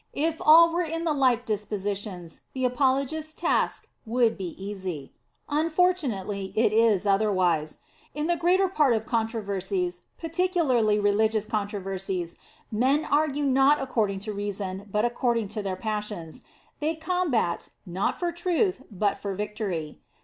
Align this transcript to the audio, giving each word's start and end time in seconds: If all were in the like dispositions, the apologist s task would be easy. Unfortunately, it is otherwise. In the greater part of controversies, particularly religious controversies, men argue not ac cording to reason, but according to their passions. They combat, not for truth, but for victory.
If 0.17 0.41
all 0.41 0.73
were 0.73 0.81
in 0.81 1.03
the 1.03 1.13
like 1.13 1.45
dispositions, 1.45 2.41
the 2.53 2.65
apologist 2.65 3.35
s 3.37 3.39
task 3.39 3.87
would 4.03 4.35
be 4.35 4.55
easy. 4.57 5.13
Unfortunately, 5.47 6.51
it 6.55 6.73
is 6.73 7.05
otherwise. 7.05 7.77
In 8.15 8.25
the 8.25 8.35
greater 8.35 8.67
part 8.67 8.95
of 8.95 9.05
controversies, 9.05 10.01
particularly 10.17 10.97
religious 10.99 11.45
controversies, 11.45 12.37
men 12.71 13.05
argue 13.05 13.45
not 13.45 13.77
ac 13.77 13.89
cording 13.91 14.17
to 14.21 14.33
reason, 14.33 14.87
but 14.91 15.05
according 15.05 15.49
to 15.49 15.61
their 15.61 15.75
passions. 15.75 16.41
They 16.79 16.95
combat, 16.95 17.69
not 17.85 18.17
for 18.17 18.31
truth, 18.31 18.81
but 18.89 19.17
for 19.17 19.35
victory. 19.35 19.99